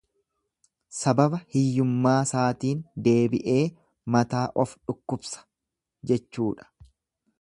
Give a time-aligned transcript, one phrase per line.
[0.99, 3.59] sababa hiyyummaasaatiin deebi'ee
[4.17, 5.45] mataa of dhukkubsa
[6.13, 6.71] jechuudha.